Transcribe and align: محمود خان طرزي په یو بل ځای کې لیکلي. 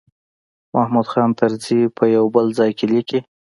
محمود 0.73 1.07
خان 1.11 1.29
طرزي 1.39 1.81
په 1.97 2.03
یو 2.15 2.25
بل 2.35 2.45
ځای 2.59 2.71
کې 2.77 2.85
لیکلي. 2.93 3.19